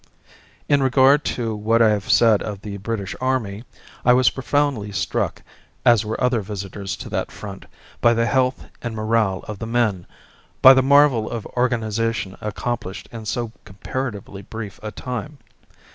In 0.67 0.81
regard 0.81 1.23
to 1.25 1.55
what 1.55 1.79
I 1.79 1.89
have 1.91 2.09
said 2.09 2.41
of 2.41 2.61
the 2.63 2.77
British 2.77 3.15
army, 3.21 3.65
I 4.03 4.13
was 4.13 4.31
profoundly 4.31 4.91
struck, 4.91 5.43
as 5.85 6.03
were 6.03 6.19
other 6.19 6.41
visitors 6.41 6.95
to 6.95 7.09
that 7.09 7.31
front, 7.31 7.67
by 8.01 8.15
the 8.15 8.25
health 8.25 8.65
and 8.81 8.95
morale 8.95 9.45
of 9.47 9.59
the 9.59 9.67
men, 9.67 10.07
by 10.59 10.73
the 10.73 10.81
marvel 10.81 11.29
of 11.29 11.45
organization 11.45 12.35
accomplished 12.41 13.09
in 13.11 13.27
so 13.27 13.51
comparatively 13.63 14.41
brief 14.41 14.79
a 14.81 14.89
time. 14.89 15.37